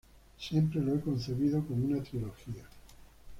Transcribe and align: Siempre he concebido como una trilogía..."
Siempre 0.39 0.81
he 0.81 0.99
concebido 0.99 1.63
como 1.67 1.85
una 1.85 2.01
trilogía..." 2.01 2.65